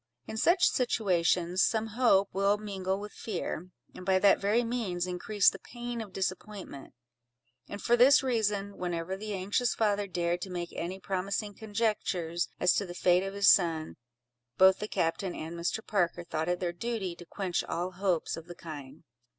In 0.25 0.35
such 0.35 0.67
situations, 0.67 1.61
some 1.61 1.85
hope 1.89 2.29
will 2.33 2.57
mingle 2.57 2.99
with 2.99 3.11
fear; 3.11 3.69
and 3.93 4.03
by 4.03 4.17
that 4.17 4.39
very 4.39 4.63
means 4.63 5.05
increase 5.05 5.47
the 5.47 5.59
pain 5.59 6.01
of 6.01 6.11
disappointment; 6.11 6.95
and 7.69 7.79
for 7.79 7.95
this 7.95 8.23
reason, 8.23 8.77
whenever 8.77 9.15
the 9.15 9.35
anxious 9.35 9.75
father 9.75 10.07
dared 10.07 10.41
to 10.41 10.49
make 10.49 10.73
any 10.73 10.99
promising 10.99 11.53
conjectures 11.53 12.49
as 12.59 12.73
to 12.73 12.85
the 12.87 12.95
fate 12.95 13.21
of 13.21 13.35
his 13.35 13.51
son, 13.51 13.95
both 14.57 14.79
the 14.79 14.87
captain 14.87 15.35
and 15.35 15.55
Mr. 15.55 15.85
Parker 15.85 16.23
thought 16.23 16.49
it 16.49 16.59
their 16.59 16.73
duty 16.73 17.15
to 17.17 17.25
quench 17.27 17.63
all 17.63 17.91
hopes 17.91 18.35
of 18.35 18.47
the 18.47 18.55
kind. 18.55 19.03